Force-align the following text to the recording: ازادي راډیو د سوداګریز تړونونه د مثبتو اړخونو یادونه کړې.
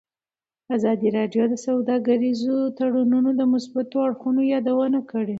ازادي 0.75 1.07
راډیو 1.17 1.43
د 1.49 1.55
سوداګریز 1.65 2.41
تړونونه 2.77 3.29
د 3.35 3.41
مثبتو 3.53 3.97
اړخونو 4.07 4.41
یادونه 4.53 4.99
کړې. 5.11 5.29